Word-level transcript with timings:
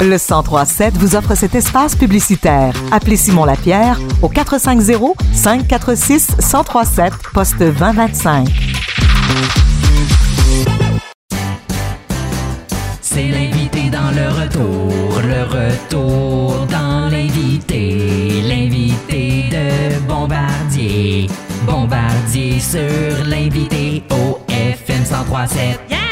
Le 0.00 0.18
1037 0.18 0.96
vous 0.98 1.16
offre 1.16 1.34
cet 1.34 1.54
espace 1.54 1.96
publicitaire. 1.96 2.74
Appelez 2.92 3.16
Simon 3.16 3.44
Lapierre 3.44 3.98
au 4.20 4.28
450 4.28 5.16
546 5.32 6.36
1037 6.38 7.12
poste 7.32 7.58
2025. 7.58 8.48
C'est 13.00 13.28
l'invité 13.28 13.90
dans 13.90 14.10
le 14.10 14.28
retour, 14.42 15.22
le 15.22 15.44
retour 15.44 16.66
dans 16.66 17.08
l'invité, 17.08 18.42
l'invité 18.42 19.44
de 19.50 20.00
Bombardier, 20.08 21.28
Bombardier 21.64 22.58
sur 22.58 23.24
l'invité 23.24 24.02
au 24.10 24.38
FM 24.48 25.02
1037. 25.02 25.80
Yeah! 25.88 26.03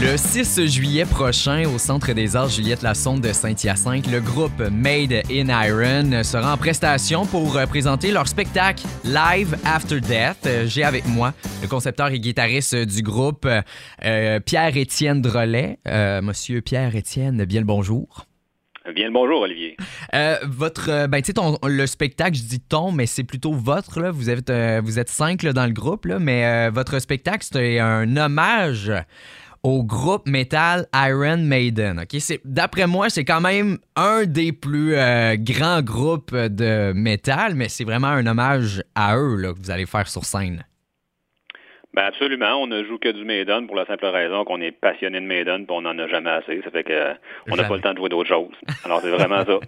Le 0.00 0.16
6 0.16 0.66
juillet 0.68 1.04
prochain, 1.04 1.64
au 1.66 1.78
Centre 1.78 2.12
des 2.12 2.36
Arts 2.36 2.50
Juliette 2.50 2.82
Lassonde 2.82 3.20
de 3.20 3.32
Saint-Hyacinthe, 3.32 4.06
le 4.10 4.20
groupe 4.20 4.60
Made 4.70 5.22
in 5.30 5.48
Iron 5.66 6.22
sera 6.22 6.54
en 6.54 6.56
prestation 6.56 7.26
pour 7.26 7.56
euh, 7.56 7.66
présenter 7.66 8.12
leur 8.12 8.28
spectacle 8.28 8.84
Live 9.04 9.56
After 9.64 10.00
Death. 10.00 10.46
Euh, 10.46 10.66
J'ai 10.68 10.84
avec 10.84 11.06
moi 11.06 11.34
le 11.62 11.68
concepteur 11.68 12.08
et 12.08 12.20
guitariste 12.20 12.76
du 12.76 13.02
groupe, 13.02 13.48
euh, 14.04 14.40
Pierre-Étienne 14.40 15.20
Drolet. 15.20 15.78
Euh, 15.88 16.22
Monsieur 16.22 16.60
Pierre-Étienne, 16.60 17.44
bien 17.44 17.60
le 17.60 17.66
bonjour. 17.66 18.26
Bien 18.94 19.06
le 19.08 19.12
bonjour, 19.12 19.40
Olivier. 19.42 19.76
Euh, 20.14 20.36
votre, 20.46 21.06
ben, 21.08 21.20
tu 21.20 21.26
sais, 21.26 21.32
ton- 21.34 21.58
le 21.66 21.86
spectacle, 21.86 22.36
je 22.36 22.42
dis 22.44 22.60
ton, 22.60 22.90
mais 22.92 23.04
c'est 23.06 23.24
plutôt 23.24 23.52
votre, 23.52 24.00
là. 24.00 24.10
Vous 24.12 24.30
êtes, 24.30 24.50
vous 24.82 24.98
êtes 24.98 25.10
cinq 25.10 25.42
là, 25.42 25.52
dans 25.52 25.66
le 25.66 25.72
groupe, 25.72 26.06
là, 26.06 26.18
mais 26.18 26.70
votre 26.70 26.98
spectacle, 27.00 27.46
c'est 27.52 27.80
un 27.80 28.16
hommage 28.16 28.90
au 29.62 29.82
groupe 29.84 30.28
metal 30.28 30.86
Iron 30.94 31.38
Maiden. 31.38 32.04
C'est 32.18 32.40
d'après 32.44 32.86
moi, 32.86 33.10
c'est 33.10 33.24
quand 33.24 33.40
même 33.40 33.78
un 33.96 34.24
des 34.24 34.52
plus 34.52 34.94
euh, 34.94 35.36
grands 35.36 35.82
groupes 35.82 36.34
de 36.34 36.92
metal, 36.94 37.54
mais 37.54 37.68
c'est 37.68 37.84
vraiment 37.84 38.08
un 38.08 38.26
hommage 38.26 38.82
à 38.94 39.16
eux 39.16 39.36
là, 39.36 39.52
que 39.52 39.58
vous 39.58 39.70
allez 39.70 39.86
faire 39.86 40.06
sur 40.08 40.24
scène. 40.24 40.64
Ben 41.94 42.04
absolument, 42.04 42.62
on 42.62 42.66
ne 42.66 42.84
joue 42.84 42.98
que 42.98 43.08
du 43.08 43.24
Maiden 43.24 43.66
pour 43.66 43.74
la 43.74 43.86
simple 43.86 44.06
raison 44.06 44.44
qu'on 44.44 44.60
est 44.60 44.72
passionné 44.72 45.20
de 45.20 45.26
Maiden 45.26 45.66
puis 45.66 45.74
on 45.76 45.82
n'en 45.82 45.98
a 45.98 46.06
jamais 46.06 46.30
assez. 46.30 46.60
Ça 46.62 46.70
fait 46.70 46.84
que 46.84 46.92
euh, 46.92 47.14
on 47.50 47.56
n'a 47.56 47.64
pas 47.64 47.76
le 47.76 47.80
temps 47.80 47.92
de 47.92 47.98
jouer 47.98 48.08
d'autres 48.08 48.28
choses. 48.28 48.54
Alors 48.84 49.00
c'est 49.00 49.10
vraiment 49.10 49.44
ça. 49.44 49.58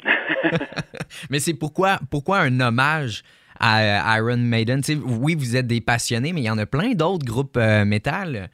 Mais 1.31 1.41
c'est 1.41 1.55
pourquoi, 1.55 1.99
pourquoi 2.11 2.39
un 2.39 2.61
hommage 2.61 3.23
à 3.59 4.17
Iron 4.19 4.37
Maiden? 4.37 4.81
Oui, 5.05 5.35
vous 5.35 5.57
êtes 5.57 5.67
des 5.67 5.81
passionnés, 5.81 6.33
mais 6.33 6.41
il 6.41 6.47
y 6.47 6.51
en 6.51 6.59
a 6.59 6.67
plein 6.67 6.93
d'autres 6.93 7.25
groupes 7.25 7.57
euh, 7.57 7.85
métal. 7.85 8.49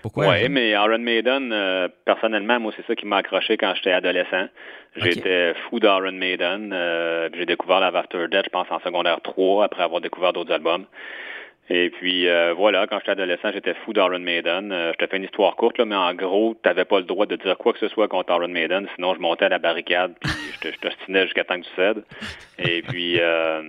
Pourquoi? 0.00 0.28
Oui, 0.28 0.48
mais 0.48 0.70
Iron 0.70 0.98
Maiden, 0.98 1.50
euh, 1.52 1.88
personnellement, 2.04 2.60
moi, 2.60 2.72
c'est 2.76 2.86
ça 2.86 2.94
qui 2.94 3.04
m'a 3.04 3.16
accroché 3.16 3.56
quand 3.56 3.74
j'étais 3.74 3.92
adolescent. 3.92 4.46
J'étais 4.96 5.54
fou 5.54 5.80
d'Iron 5.80 6.12
Maiden. 6.12 6.72
euh, 6.72 7.28
j'ai 7.34 7.46
découvert 7.46 7.80
la 7.80 7.88
After 7.88 8.28
Death, 8.28 8.44
je 8.44 8.50
pense, 8.50 8.70
en 8.70 8.78
secondaire 8.80 9.20
3, 9.22 9.64
après 9.64 9.82
avoir 9.82 10.00
découvert 10.00 10.32
d'autres 10.32 10.52
albums. 10.52 10.84
Et 11.68 11.90
puis, 11.90 12.28
euh, 12.28 12.54
voilà, 12.56 12.86
quand 12.86 12.98
j'étais 12.98 13.12
adolescent, 13.12 13.50
j'étais 13.52 13.74
fou 13.84 13.92
d'Iron 13.92 14.18
Maiden. 14.20 14.72
Je 14.92 15.04
te 15.04 15.10
fais 15.10 15.16
une 15.16 15.24
histoire 15.24 15.56
courte, 15.56 15.78
là, 15.78 15.84
mais 15.84 15.96
en 15.96 16.14
gros, 16.14 16.54
t'avais 16.62 16.84
pas 16.84 16.98
le 16.98 17.04
droit 17.04 17.26
de 17.26 17.36
dire 17.36 17.56
quoi 17.56 17.72
que 17.72 17.78
ce 17.78 17.88
soit 17.88 18.08
contre 18.08 18.32
Iron 18.32 18.48
Maiden, 18.48 18.86
sinon 18.94 19.14
je 19.14 19.20
montais 19.20 19.46
à 19.46 19.48
la 19.48 19.58
barricade, 19.58 20.14
puis 20.20 20.32
je 20.72 20.78
t'ostinais 20.78 21.24
jusqu'à 21.24 21.44
temps 21.44 21.58
que 21.58 21.64
tu 21.64 21.74
cèdes. 21.74 22.04
Et 22.58 22.82
puis, 22.82 23.16
euh, 23.18 23.62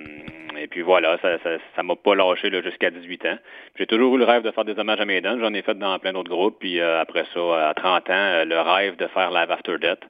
et 0.57 0.67
puis 0.67 0.81
voilà, 0.81 1.17
ça 1.21 1.37
ça, 1.39 1.49
ça 1.75 1.83
m'a 1.83 1.95
pas 1.95 2.15
lâché 2.15 2.49
jusqu'à 2.63 2.89
18 2.89 3.25
ans. 3.25 3.37
J'ai 3.77 3.85
toujours 3.85 4.15
eu 4.15 4.19
le 4.19 4.25
rêve 4.25 4.43
de 4.43 4.51
faire 4.51 4.65
des 4.65 4.77
hommages 4.77 4.99
à 4.99 5.05
Maiden. 5.05 5.39
J'en 5.39 5.53
ai 5.53 5.61
fait 5.61 5.77
dans 5.77 5.97
plein 5.99 6.13
d'autres 6.13 6.29
groupes. 6.29 6.57
Puis 6.59 6.79
euh, 6.79 7.01
après 7.01 7.25
ça, 7.33 7.69
à 7.69 7.73
30 7.73 8.09
ans, 8.09 8.13
euh, 8.13 8.45
le 8.45 8.59
rêve 8.59 8.95
de 8.97 9.07
faire 9.07 9.31
Live 9.31 9.51
After 9.51 9.77
Death 9.77 10.03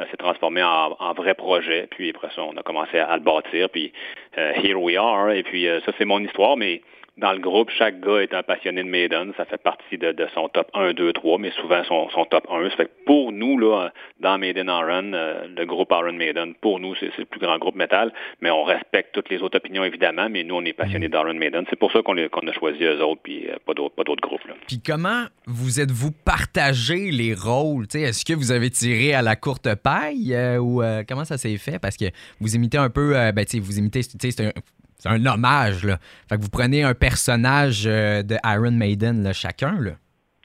euh, 0.00 0.04
s'est 0.10 0.16
transformé 0.16 0.62
en, 0.62 0.96
en 0.98 1.12
vrai 1.12 1.34
projet. 1.34 1.88
Puis 1.90 2.10
après 2.10 2.28
ça, 2.34 2.42
on 2.42 2.56
a 2.56 2.62
commencé 2.62 2.98
à, 2.98 3.16
le 3.16 3.22
bâtir. 3.22 3.68
Puis 3.70 3.92
euh, 4.36 4.52
here 4.62 4.76
we 4.76 4.96
are. 4.96 5.30
Et 5.30 5.42
puis 5.42 5.66
euh, 5.66 5.80
ça, 5.80 5.92
c'est 5.98 6.04
mon 6.04 6.20
histoire. 6.20 6.56
Mais 6.56 6.82
dans 7.18 7.32
le 7.32 7.40
groupe, 7.40 7.70
chaque 7.76 8.00
gars 8.00 8.20
est 8.20 8.32
un 8.32 8.42
passionné 8.42 8.82
de 8.82 8.88
Maiden. 8.88 9.32
Ça 9.36 9.44
fait 9.44 9.60
partie 9.60 9.98
de, 9.98 10.12
de 10.12 10.26
son 10.34 10.48
top 10.48 10.70
1, 10.74 10.92
2, 10.92 11.12
3, 11.12 11.38
mais 11.38 11.50
souvent 11.52 11.82
son, 11.84 12.08
son 12.10 12.24
top 12.24 12.46
1. 12.50 12.70
Ça 12.70 12.76
fait 12.76 12.84
que 12.86 13.04
pour 13.04 13.32
nous, 13.32 13.58
là, 13.58 13.90
dans 14.20 14.38
Maiden 14.38 14.68
Iron, 14.68 15.12
euh, 15.12 15.46
le 15.56 15.64
groupe 15.66 15.90
Iron 15.90 16.12
Maiden, 16.12 16.54
pour 16.54 16.78
nous, 16.78 16.94
c'est 16.96 17.16
le 17.18 17.24
plus 17.24 17.40
grand 17.40 17.58
groupe 17.58 17.74
métal. 17.74 18.12
Mais 18.40 18.50
on 18.50 18.62
respecte 18.62 19.12
toutes 19.12 19.30
les 19.30 19.42
autres 19.42 19.58
opinions, 19.58 19.84
évidemment. 19.84 20.28
Mais 20.30 20.44
nous, 20.44 20.54
on 20.54 20.64
est 20.64 20.72
passionnés 20.72 21.08
d'Iron 21.08 21.34
Maiden. 21.34 21.64
C'est 21.68 21.78
pour 21.78 21.90
ça 21.90 22.02
qu'on 22.02 22.16
a 22.16 22.52
choisi 22.52 22.84
eux 22.84 23.02
autres, 23.02 23.20
puis 23.22 23.48
euh, 23.48 23.56
pas 23.66 23.74
d'autres 23.74 23.94
pas 23.94 24.04
d'autres 24.04 24.22
groupes. 24.22 24.46
Là. 24.46 24.54
Puis 24.66 24.80
comment 24.84 25.24
vous 25.46 25.80
êtes-vous 25.80 26.12
partagé 26.24 27.10
les 27.10 27.34
rôles? 27.34 27.88
Tu 27.88 27.98
sais, 27.98 28.04
Est-ce 28.04 28.24
que 28.24 28.34
vous 28.34 28.52
avez 28.52 28.70
tiré 28.70 29.14
à 29.14 29.22
la 29.22 29.34
courte 29.34 29.74
paille 29.74 30.34
euh, 30.34 30.58
ou 30.58 30.82
euh, 30.82 31.02
comment 31.08 31.24
ça 31.24 31.36
s'est 31.36 31.56
fait? 31.56 31.78
Parce 31.80 31.96
que 31.96 32.06
vous 32.40 32.54
imitez 32.54 32.78
un 32.78 32.90
peu, 32.90 33.12
ben, 33.32 33.44
tu 33.44 33.56
sais, 33.56 33.58
vous 33.58 33.78
imitez, 33.78 34.04
tu 34.04 34.10
sais, 34.20 34.30
c'est 34.30 34.46
un, 34.46 34.52
c'est 34.98 35.08
un 35.08 35.24
hommage. 35.26 35.84
Là. 35.84 35.98
Fait 36.28 36.36
que 36.36 36.42
vous 36.42 36.48
prenez 36.48 36.82
un 36.82 36.94
personnage 36.94 37.84
euh, 37.86 38.22
de 38.22 38.36
Iron 38.44 38.72
Maiden, 38.72 39.22
là, 39.22 39.32
chacun. 39.32 39.78
Là. 39.80 39.92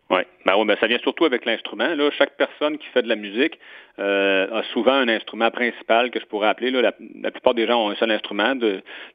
Oui, 0.09 0.22
ben, 0.45 0.55
ouais, 0.55 0.65
ben, 0.65 0.77
ça 0.79 0.87
vient 0.87 0.99
surtout 0.99 1.25
avec 1.25 1.45
l'instrument. 1.45 1.95
Là. 1.95 2.09
Chaque 2.17 2.35
personne 2.37 2.77
qui 2.77 2.87
fait 2.87 3.01
de 3.01 3.09
la 3.09 3.15
musique 3.15 3.59
euh, 3.99 4.47
a 4.51 4.63
souvent 4.73 4.93
un 4.93 5.07
instrument 5.07 5.51
principal 5.51 6.09
que 6.11 6.19
je 6.19 6.25
pourrais 6.25 6.47
appeler. 6.47 6.71
Là. 6.71 6.81
La, 7.21 7.31
plupart 7.31 7.53
des 7.53 7.67
gens 7.67 7.85
ont 7.85 7.89
un 7.89 7.95
seul 7.95 8.11
instrument, 8.11 8.55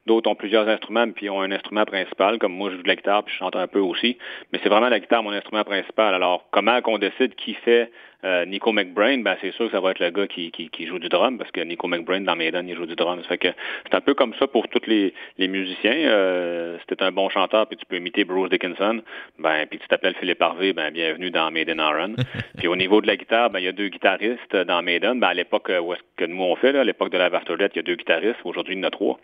d'autres 0.05 0.29
ont 0.29 0.35
plusieurs 0.35 0.67
instruments, 0.67 1.11
puis 1.11 1.29
ont 1.29 1.41
un 1.41 1.51
instrument 1.51 1.85
principal. 1.85 2.39
Comme 2.39 2.53
moi, 2.53 2.69
je 2.71 2.77
joue 2.77 2.83
de 2.83 2.87
la 2.87 2.95
guitare, 2.95 3.23
puis 3.23 3.33
je 3.33 3.39
chante 3.39 3.55
un 3.55 3.67
peu 3.67 3.79
aussi. 3.79 4.17
Mais 4.51 4.59
c'est 4.63 4.69
vraiment 4.69 4.89
la 4.89 4.99
guitare 4.99 5.23
mon 5.23 5.31
instrument 5.31 5.63
principal. 5.63 6.13
Alors, 6.15 6.47
comment 6.51 6.81
qu'on 6.81 6.97
décide 6.97 7.35
qui 7.35 7.53
fait 7.53 7.91
euh, 8.25 8.45
Nico 8.45 8.73
McBrain, 8.73 9.19
ben 9.19 9.37
c'est 9.39 9.53
sûr 9.53 9.67
que 9.67 9.71
ça 9.71 9.79
va 9.79 9.91
être 9.91 9.99
le 9.99 10.09
gars 10.09 10.27
qui, 10.27 10.51
qui, 10.51 10.69
qui 10.69 10.87
joue 10.87 10.99
du 10.99 11.07
drum, 11.07 11.37
parce 11.37 11.51
que 11.51 11.61
Nico 11.61 11.87
McBrain 11.87 12.19
dans 12.19 12.35
Maiden, 12.35 12.67
il 12.67 12.75
joue 12.75 12.85
du 12.85 12.95
drum. 12.95 13.21
Ça 13.21 13.29
fait 13.29 13.37
que 13.37 13.47
c'est 13.85 13.95
un 13.95 14.01
peu 14.01 14.13
comme 14.13 14.33
ça 14.35 14.47
pour 14.47 14.67
tous 14.67 14.87
les, 14.87 15.13
les 15.37 15.47
musiciens. 15.47 15.93
Euh, 15.93 16.77
si 16.79 16.85
t'es 16.87 17.01
un 17.01 17.13
bon 17.13 17.29
chanteur, 17.29 17.67
puis 17.67 17.77
tu 17.77 17.85
peux 17.85 17.95
imiter 17.95 18.25
Bruce 18.25 18.49
Dickinson, 18.49 19.01
ben 19.37 19.65
puis 19.67 19.79
tu 19.79 19.87
t'appelles 19.87 20.15
Philippe 20.15 20.41
Harvey, 20.41 20.73
ben 20.73 20.91
bienvenue 20.91 21.18
dans 21.27 21.51
Maiden 21.51 21.79
Iron. 21.79 22.15
puis 22.57 22.67
au 22.67 22.75
niveau 22.75 23.01
de 23.01 23.07
la 23.07 23.17
guitare, 23.17 23.49
ben 23.49 23.59
il 23.59 23.65
y 23.65 23.67
a 23.67 23.73
deux 23.73 23.89
guitaristes 23.89 24.55
dans 24.55 24.81
Maiden. 24.81 25.19
Ben 25.19 25.27
à 25.27 25.33
l'époque 25.33 25.69
euh, 25.69 25.79
où 25.79 25.93
est-ce 25.93 26.01
que 26.17 26.25
nous 26.25 26.41
on 26.41 26.55
fait, 26.55 26.71
là, 26.71 26.81
à 26.81 26.83
l'époque 26.83 27.11
de 27.11 27.17
la 27.17 27.29
Death, 27.29 27.71
il 27.73 27.75
y 27.75 27.79
a 27.79 27.83
deux 27.83 27.95
guitaristes. 27.95 28.39
Aujourd'hui, 28.43 28.75
il 28.75 28.79
y 28.79 28.81
en 28.81 28.87
a 28.87 28.91
trois. 28.91 29.19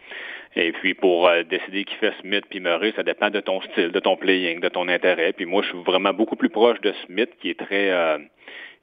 Et 0.55 0.71
puis 0.71 0.93
pour 0.93 1.27
euh, 1.27 1.43
décider 1.43 1.83
qui 1.85 1.95
fait 1.95 2.13
Smith 2.21 2.45
puis 2.49 2.59
Murray, 2.59 2.93
ça 2.95 3.03
dépend 3.03 3.29
de 3.29 3.39
ton 3.39 3.61
style, 3.61 3.91
de 3.91 3.99
ton 3.99 4.17
playing, 4.17 4.59
de 4.59 4.69
ton 4.69 4.87
intérêt. 4.87 5.33
Puis 5.33 5.45
moi, 5.45 5.63
je 5.63 5.69
suis 5.69 5.83
vraiment 5.83 6.13
beaucoup 6.13 6.35
plus 6.35 6.49
proche 6.49 6.79
de 6.81 6.93
Smith, 7.05 7.29
qui 7.41 7.49
est 7.49 7.59
très 7.59 7.91
euh, 7.91 8.17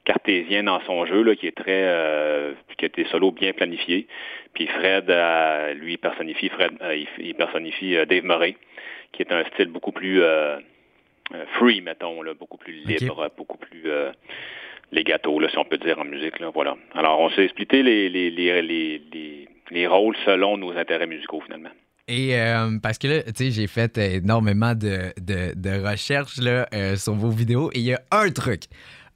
cartésien 0.05 0.63
dans 0.63 0.81
son 0.81 1.05
jeu, 1.05 1.23
là, 1.23 1.35
qui 1.35 1.47
est 1.47 1.55
très 1.55 1.83
euh, 1.85 2.53
qui 2.77 2.85
a 2.85 2.89
des 2.89 3.05
solos 3.05 3.31
bien 3.31 3.53
planifiés. 3.53 4.07
Puis 4.53 4.67
Fred, 4.67 5.09
euh, 5.09 5.73
lui, 5.73 5.97
personnifie 5.97 6.49
Fred, 6.49 6.73
euh, 6.81 6.95
il, 6.95 7.07
il 7.19 7.35
personnifie 7.35 7.95
euh, 7.95 8.05
Dave 8.05 8.23
Murray, 8.23 8.55
qui 9.13 9.21
est 9.23 9.31
un 9.31 9.43
style 9.45 9.67
beaucoup 9.67 9.91
plus 9.91 10.21
euh, 10.21 10.57
euh, 10.57 10.59
free, 11.57 11.81
mettons, 11.81 12.21
là, 12.21 12.33
beaucoup 12.33 12.57
plus 12.57 12.73
libre, 12.85 13.29
beaucoup 13.37 13.57
plus 13.57 13.83
euh, 13.85 14.11
les 14.91 15.03
gâteaux, 15.03 15.39
là, 15.39 15.49
si 15.49 15.57
on 15.57 15.65
peut 15.65 15.77
dire 15.77 15.99
en 15.99 16.05
musique. 16.05 16.39
Là, 16.39 16.51
voilà. 16.53 16.75
Alors, 16.93 17.19
on 17.19 17.29
s'est 17.31 17.47
splitté 17.47 17.83
les, 17.83 18.09
les, 18.09 18.29
les, 18.29 18.61
les, 18.61 19.01
les, 19.11 19.47
les 19.71 19.87
rôles 19.87 20.15
selon 20.25 20.57
nos 20.57 20.71
intérêts 20.71 21.07
musicaux, 21.07 21.41
finalement. 21.41 21.71
Et 22.09 22.37
euh, 22.37 22.79
parce 22.81 22.97
que 22.97 23.07
là, 23.07 23.23
tu 23.23 23.31
sais, 23.33 23.51
j'ai 23.51 23.67
fait 23.67 23.97
énormément 23.97 24.75
de, 24.75 25.13
de, 25.21 25.53
de 25.55 25.89
recherches 25.89 26.37
là, 26.37 26.67
euh, 26.73 26.97
sur 26.97 27.13
vos 27.13 27.29
vidéos 27.29 27.71
et 27.73 27.79
il 27.79 27.85
y 27.85 27.93
a 27.93 28.01
un 28.11 28.29
truc, 28.29 28.63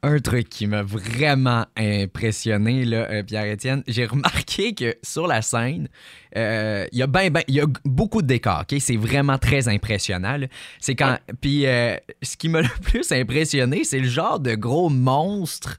un 0.03 0.19
truc 0.19 0.49
qui 0.49 0.67
m'a 0.67 0.83
vraiment 0.83 1.65
impressionné, 1.75 2.85
là, 2.85 3.09
euh, 3.09 3.23
Pierre-Étienne. 3.23 3.83
J'ai 3.87 4.05
remarqué 4.05 4.73
que 4.73 4.95
sur 5.03 5.27
la 5.27 5.41
scène, 5.41 5.87
euh, 6.35 6.85
il 6.91 6.99
y 6.99 7.01
a 7.01 7.07
ben, 7.07 7.29
ben, 7.31 7.43
il 7.47 7.55
y 7.55 7.61
a 7.61 7.65
beaucoup 7.83 8.21
de 8.21 8.27
décors, 8.27 8.63
ok? 8.69 8.79
C'est 8.79 8.95
vraiment 8.95 9.37
très 9.37 9.67
impressionnant. 9.67 10.39
C'est 10.79 10.95
quand. 10.95 11.17
Puis 11.41 11.65
euh, 11.65 11.95
ce 12.21 12.37
qui 12.37 12.49
m'a 12.49 12.61
le 12.63 12.81
plus 12.81 13.11
impressionné, 13.11 13.83
c'est 13.83 13.99
le 13.99 14.07
genre 14.07 14.39
de 14.39 14.55
gros 14.55 14.89
monstre. 14.89 15.77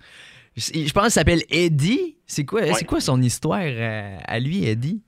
Je 0.56 0.90
pense 0.92 1.04
qu'il 1.04 1.12
s'appelle 1.12 1.42
Eddie. 1.50 2.16
C'est 2.26 2.44
quoi, 2.44 2.74
c'est 2.74 2.84
quoi 2.84 3.00
son 3.00 3.22
histoire 3.22 3.60
euh, 3.62 4.18
à 4.24 4.40
lui, 4.40 4.66
Eddie? 4.66 5.02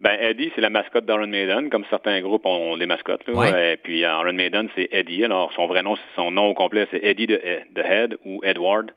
Ben, 0.00 0.18
Eddie, 0.20 0.50
c'est 0.54 0.60
la 0.60 0.70
mascotte 0.70 1.06
d'Iron 1.06 1.26
Maiden, 1.26 1.70
comme 1.70 1.84
certains 1.88 2.20
groupes 2.20 2.44
ont 2.44 2.76
des 2.76 2.86
mascottes. 2.86 3.26
Là. 3.26 3.34
Ouais. 3.34 3.72
Et 3.74 3.76
puis 3.76 4.00
Iron 4.00 4.32
Maiden, 4.32 4.68
c'est 4.74 4.88
Eddie. 4.92 5.24
Alors, 5.24 5.52
son 5.54 5.66
vrai 5.66 5.82
nom, 5.82 5.96
son 6.16 6.30
nom 6.30 6.46
au 6.46 6.54
complet, 6.54 6.86
c'est 6.90 7.02
Eddie 7.02 7.26
the, 7.26 7.40
the 7.74 7.84
Head 7.84 8.16
ou 8.24 8.40
Edward. 8.42 8.92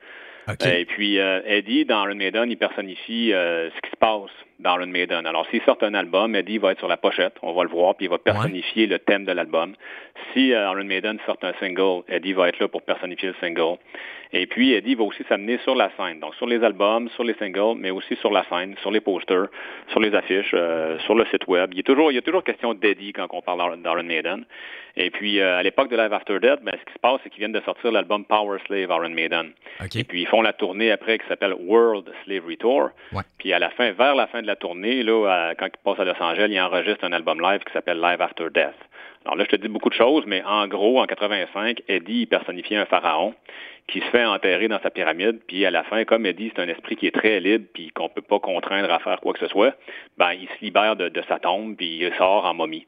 OK. 0.49 0.65
Et 0.65 0.85
puis, 0.85 1.19
euh, 1.19 1.41
Eddie, 1.45 1.85
dans 1.85 2.05
Iron 2.05 2.15
Maiden, 2.15 2.49
il 2.49 2.57
personnifie 2.57 3.33
euh, 3.33 3.69
ce 3.69 3.81
qui 3.81 3.91
se 3.91 3.97
passe 3.97 4.31
d'Iron 4.59 4.87
Maiden. 4.87 5.25
Alors, 5.25 5.45
s'ils 5.49 5.61
sortent 5.63 5.83
un 5.83 5.93
album, 5.93 6.35
Eddie 6.35 6.57
va 6.57 6.71
être 6.71 6.79
sur 6.79 6.87
la 6.87 6.97
pochette, 6.97 7.35
on 7.41 7.53
va 7.53 7.63
le 7.63 7.69
voir, 7.69 7.95
puis 7.95 8.05
il 8.05 8.09
va 8.09 8.17
personnifier 8.17 8.87
le 8.87 8.99
thème 8.99 9.25
de 9.25 9.31
l'album. 9.31 9.73
Si 10.33 10.53
euh, 10.53 10.71
Iron 10.71 10.83
Maiden 10.83 11.19
sort 11.25 11.37
un 11.43 11.53
single, 11.59 12.03
Eddie 12.07 12.33
va 12.33 12.49
être 12.49 12.59
là 12.59 12.67
pour 12.67 12.81
personnifier 12.81 13.29
le 13.29 13.35
single. 13.39 13.77
Et 14.33 14.45
puis, 14.45 14.73
Eddie 14.73 14.95
va 14.95 15.03
aussi 15.03 15.23
s'amener 15.29 15.57
sur 15.59 15.75
la 15.75 15.89
scène, 15.95 16.19
donc 16.19 16.35
sur 16.35 16.47
les 16.47 16.63
albums, 16.63 17.07
sur 17.09 17.23
les 17.23 17.33
singles, 17.35 17.77
mais 17.77 17.91
aussi 17.91 18.15
sur 18.17 18.31
la 18.31 18.43
scène, 18.49 18.75
sur 18.81 18.91
les 18.91 18.99
posters, 18.99 19.47
sur 19.89 19.99
les 19.99 20.13
affiches, 20.13 20.51
euh, 20.53 20.99
sur 20.99 21.15
le 21.15 21.25
site 21.27 21.47
web. 21.47 21.69
Il 21.71 21.77
y 21.77 21.79
a 21.79 21.83
toujours, 21.83 22.11
il 22.11 22.15
y 22.15 22.17
a 22.17 22.21
toujours 22.21 22.43
question 22.43 22.73
d'Eddie 22.73 23.13
quand 23.13 23.27
on 23.31 23.41
parle 23.41 23.81
d'Iron 23.81 24.03
Maiden. 24.03 24.45
Et 24.99 25.11
puis, 25.11 25.39
euh, 25.39 25.59
à 25.59 25.63
l'époque 25.63 25.89
de 25.89 25.95
Live 25.95 26.11
After 26.11 26.39
Death, 26.39 26.61
ben, 26.63 26.73
ce 26.73 26.85
qui 26.85 26.93
se 26.93 26.99
passe, 26.99 27.19
c'est 27.23 27.29
qu'ils 27.29 27.39
viennent 27.39 27.51
de 27.51 27.61
sortir 27.61 27.91
l'album 27.91 28.25
Power 28.25 28.57
Slave 28.65 28.89
Iron 28.89 29.09
Maiden. 29.09 29.51
Et 29.95 30.03
puis, 30.03 30.21
ils 30.21 30.27
font 30.27 30.41
la 30.41 30.53
tournée 30.53 30.91
après 30.91 31.19
qui 31.19 31.27
s'appelle 31.27 31.53
World 31.53 32.11
Slavery 32.25 32.57
Tour. 32.57 32.89
Puis, 33.37 33.53
à 33.53 33.59
la 33.59 33.69
fin, 33.69 33.91
vers 33.91 34.15
la 34.15 34.27
fin 34.27 34.41
de 34.41 34.46
la 34.47 34.55
tournée, 34.55 35.03
là, 35.03 35.53
quand 35.59 35.67
ils 35.67 35.83
passent 35.83 35.99
à 35.99 36.05
Los 36.05 36.21
Angeles, 36.21 36.47
ils 36.49 36.59
enregistrent 36.59 37.03
un 37.03 37.11
album 37.11 37.39
live 37.39 37.59
qui 37.63 37.73
s'appelle 37.73 38.01
Live 38.01 38.21
After 38.21 38.45
Death. 38.53 38.75
Alors 39.25 39.35
là, 39.35 39.43
je 39.43 39.55
te 39.55 39.61
dis 39.61 39.67
beaucoup 39.67 39.89
de 39.89 39.93
choses, 39.93 40.23
mais 40.25 40.41
en 40.43 40.67
gros, 40.67 41.01
en 41.01 41.05
85, 41.05 41.81
Eddie 41.87 42.25
personnifiait 42.25 42.77
un 42.77 42.85
pharaon 42.85 43.35
qui 43.87 43.99
se 43.99 44.05
fait 44.05 44.25
enterrer 44.25 44.67
dans 44.67 44.79
sa 44.81 44.89
pyramide, 44.89 45.39
puis 45.47 45.65
à 45.65 45.71
la 45.71 45.83
fin, 45.83 46.03
comme 46.05 46.25
Eddie, 46.25 46.51
c'est 46.55 46.61
un 46.61 46.67
esprit 46.67 46.95
qui 46.95 47.07
est 47.07 47.15
très 47.15 47.39
libre, 47.39 47.65
puis 47.73 47.89
qu'on 47.89 48.09
peut 48.09 48.21
pas 48.21 48.39
contraindre 48.39 48.91
à 48.91 48.99
faire 48.99 49.19
quoi 49.21 49.33
que 49.33 49.39
ce 49.39 49.47
soit, 49.47 49.75
ben 50.17 50.31
il 50.33 50.47
se 50.47 50.63
libère 50.63 50.95
de, 50.95 51.11
sa 51.27 51.39
tombe, 51.39 51.75
puis 51.75 51.99
il 52.01 52.13
sort 52.15 52.45
en 52.45 52.53
momie. 52.53 52.85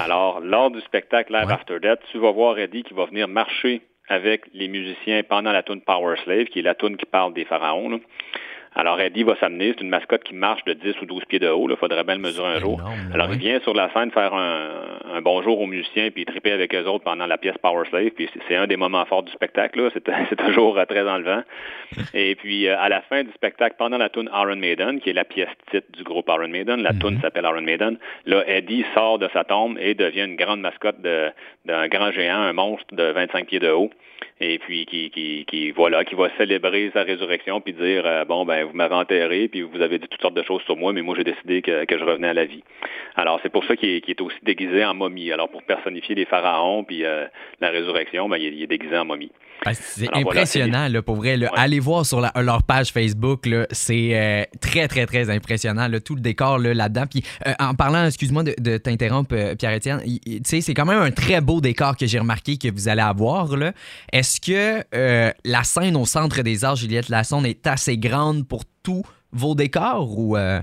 Alors, 0.00 0.40
lors 0.40 0.70
du 0.70 0.80
spectacle 0.80 1.32
Live 1.32 1.50
After 1.50 1.78
Death, 1.80 2.00
tu 2.10 2.18
vas 2.18 2.30
voir 2.30 2.58
Eddie 2.58 2.82
qui 2.82 2.94
va 2.94 3.06
venir 3.06 3.28
marcher 3.28 3.82
avec 4.08 4.42
les 4.52 4.68
musiciens 4.68 5.22
pendant 5.22 5.52
la 5.52 5.62
tune 5.62 5.80
Power 5.80 6.16
Slave, 6.24 6.46
qui 6.46 6.60
est 6.60 6.62
la 6.62 6.74
tune 6.74 6.96
qui 6.96 7.06
parle 7.06 7.32
des 7.32 7.44
pharaons. 7.44 8.00
Alors, 8.74 9.00
Eddie 9.00 9.22
va 9.22 9.36
s'amener. 9.36 9.74
C'est 9.76 9.82
une 9.82 9.88
mascotte 9.88 10.24
qui 10.24 10.34
marche 10.34 10.64
de 10.64 10.72
10 10.72 11.00
ou 11.02 11.06
12 11.06 11.24
pieds 11.26 11.38
de 11.38 11.48
haut. 11.48 11.68
Il 11.68 11.76
faudrait 11.76 12.04
bien 12.04 12.16
le 12.16 12.20
mesurer 12.20 12.56
un 12.56 12.60
jour. 12.60 12.80
Alors, 13.12 13.28
il 13.32 13.38
vient 13.38 13.60
sur 13.60 13.74
la 13.74 13.92
scène 13.92 14.10
faire 14.10 14.34
un, 14.34 15.20
bonjour 15.22 15.60
aux 15.60 15.66
musiciens 15.66 16.10
puis 16.10 16.24
triper 16.24 16.52
avec 16.52 16.74
eux 16.74 16.84
autres 16.86 17.04
pendant 17.04 17.26
la 17.26 17.38
pièce 17.38 17.56
Power 17.62 17.86
Slave. 17.88 18.10
Puis 18.10 18.28
c'est 18.48 18.56
un 18.56 18.66
des 18.66 18.76
moments 18.76 19.04
forts 19.04 19.22
du 19.22 19.32
spectacle. 19.32 19.90
C'est 20.28 20.36
toujours 20.36 20.78
euh, 20.78 20.84
très 20.84 21.08
enlevant. 21.08 21.42
Et 22.14 22.34
puis, 22.34 22.66
euh, 22.66 22.78
à 22.78 22.88
la 22.88 23.00
fin 23.02 23.22
du 23.22 23.30
spectacle, 23.32 23.76
pendant 23.78 23.98
la 23.98 24.08
tune 24.08 24.28
Iron 24.32 24.56
Maiden, 24.56 25.00
qui 25.00 25.10
est 25.10 25.14
la 25.14 25.24
pièce 25.24 25.48
titre 25.70 25.86
du 25.92 26.02
groupe 26.02 26.28
Iron 26.28 26.48
Maiden, 26.48 26.82
la 26.82 26.92
tune 26.92 27.14
mhm. 27.14 27.20
s'appelle 27.20 27.44
Iron 27.44 27.62
Maiden, 27.62 27.96
là, 28.26 28.42
Eddie 28.46 28.84
sort 28.94 29.18
de 29.18 29.28
sa 29.32 29.44
tombe 29.44 29.78
et 29.80 29.94
devient 29.94 30.24
une 30.24 30.36
grande 30.36 30.60
mascotte 30.60 31.00
d'un 31.00 31.88
grand 31.88 32.10
géant, 32.12 32.40
un 32.40 32.52
monstre 32.52 32.94
de 32.94 33.04
25 33.04 33.46
pieds 33.46 33.60
de 33.60 33.70
haut 33.70 33.90
et 34.40 34.58
puis 34.58 34.86
qui, 34.86 35.10
qui, 35.10 35.44
qui, 35.46 35.70
voilà, 35.70 36.04
qui 36.04 36.14
va 36.14 36.28
célébrer 36.36 36.90
sa 36.92 37.02
résurrection 37.02 37.60
puis 37.60 37.72
dire 37.72 38.02
euh, 38.04 38.24
bon 38.24 38.44
ben 38.44 38.63
vous 38.64 38.76
m'avez 38.76 38.94
enterré 38.94 39.48
puis 39.48 39.62
vous 39.62 39.80
avez 39.80 39.98
dit 39.98 40.08
toutes 40.08 40.20
sortes 40.20 40.34
de 40.34 40.42
choses 40.42 40.62
sur 40.62 40.76
moi, 40.76 40.92
mais 40.92 41.02
moi 41.02 41.14
j'ai 41.16 41.24
décidé 41.24 41.62
que, 41.62 41.84
que, 41.84 41.98
je 41.98 42.04
revenais 42.04 42.28
à 42.28 42.34
la 42.34 42.44
vie. 42.44 42.62
Alors 43.16 43.40
c'est 43.42 43.50
pour 43.50 43.64
ça 43.64 43.76
qu'il 43.76 43.90
est, 43.90 44.08
est, 44.08 44.20
aussi 44.20 44.36
déguisé 44.42 44.84
en 44.84 44.94
momie. 44.94 45.32
Alors 45.32 45.48
pour 45.48 45.62
personnifier 45.62 46.14
les 46.14 46.24
pharaons 46.24 46.84
puis 46.84 47.04
euh, 47.04 47.26
la 47.60 47.70
résurrection, 47.70 48.28
ben, 48.28 48.36
il, 48.38 48.62
est, 48.62 48.66
déguisé 48.66 48.96
en 48.96 49.04
momie. 49.04 49.30
Ah, 49.66 49.72
c'est 49.72 50.14
impressionnant, 50.14 50.88
là, 50.88 51.00
pour 51.00 51.14
vrai. 51.14 51.38
Allez 51.54 51.78
voir 51.78 52.04
sur 52.04 52.20
leur 52.20 52.62
page 52.64 52.90
Facebook, 52.90 53.48
c'est 53.70 54.10
euh, 54.12 54.42
très, 54.60 54.88
très, 54.88 55.06
très 55.06 55.30
impressionnant, 55.30 55.88
tout 56.04 56.16
le 56.16 56.20
décor 56.20 56.58
là-dedans. 56.58 57.04
Puis 57.08 57.22
en 57.60 57.74
parlant, 57.74 58.04
excuse-moi 58.04 58.42
de, 58.42 58.76
t'interrompre, 58.76 59.54
Pierre-Étienne, 59.56 60.00
c'est 60.44 60.74
quand 60.74 60.84
même 60.84 61.00
un 61.00 61.12
très 61.12 61.40
beau 61.40 61.60
décor 61.60 61.96
que 61.96 62.06
j'ai 62.06 62.18
remarqué 62.18 62.58
que 62.58 62.68
vous 62.70 62.88
allez 62.88 63.02
avoir. 63.02 63.48
Est-ce 64.12 64.40
que 64.40 64.84
euh, 64.94 65.30
la 65.44 65.64
scène 65.64 65.96
au 65.96 66.06
centre 66.06 66.42
des 66.42 66.64
arts, 66.64 66.76
Juliette 66.76 67.08
Lassonde, 67.08 67.46
est 67.46 67.66
assez 67.66 67.96
grande 67.98 68.46
pour 68.46 68.53
tous 68.84 69.02
vos 69.32 69.54
décors 69.54 70.16
ou... 70.16 70.36
Euh? 70.36 70.60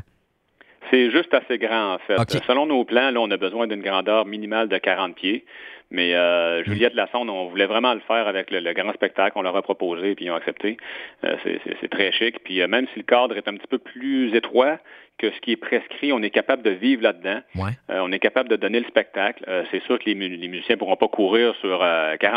C'est 0.90 1.10
juste 1.10 1.34
assez 1.34 1.58
grand, 1.58 1.94
en 1.94 1.98
fait. 2.00 2.18
Selon 2.46 2.66
nos 2.66 2.84
plans, 2.84 3.12
là, 3.12 3.20
on 3.22 3.32
a 3.32 3.38
besoin 3.38 3.66
d'une 3.66 3.82
grandeur 3.82 4.26
minimale 4.26 4.68
de 4.68 4.78
40 4.78 5.16
pieds. 5.16 5.46
Mais 5.90 6.16
euh, 6.16 6.64
Juliette 6.64 6.96
Lassonde, 6.96 7.30
on 7.30 7.48
voulait 7.48 7.66
vraiment 7.66 7.94
le 7.94 8.02
faire 8.02 8.28
avec 8.28 8.52
le, 8.52 8.74
grand 8.74 8.94
spectacle. 8.94 9.34
On 9.36 9.42
leur 9.42 9.56
a 9.56 9.62
proposé, 9.62 10.16
puis 10.16 10.26
ils 10.26 10.32
ont 10.32 10.36
accepté. 10.36 10.78
c'est 11.22 11.90
très 11.90 12.12
chic. 12.12 12.44
Puis 12.44 12.66
même 12.68 12.88
si 12.94 13.00
le 13.00 13.06
cadre 13.06 13.38
est 13.38 13.48
un 13.48 13.56
petit 13.56 13.68
peu 13.68 13.78
plus 13.78 14.34
étroit, 14.36 14.80
que 15.22 15.32
ce 15.32 15.40
qui 15.40 15.52
est 15.52 15.58
prescrit, 15.58 16.12
on 16.12 16.22
est 16.24 16.32
capable 16.32 16.64
de 16.64 16.72
vivre 16.72 17.04
là-dedans. 17.04 17.42
Euh, 17.58 18.00
on 18.02 18.12
est 18.12 18.20
capable 18.20 18.50
de 18.50 18.56
donner 18.56 18.80
le 18.80 18.88
spectacle. 18.88 19.44
Euh, 19.48 19.64
c'est 19.70 19.84
sûr 19.84 20.00
que 20.00 20.06
les, 20.06 20.16
musiciens 20.16 20.76
ne 20.76 20.80
pourront 20.80 20.96
pas 20.96 21.08
courir 21.08 21.54
sur 21.62 21.80
40 21.80 21.84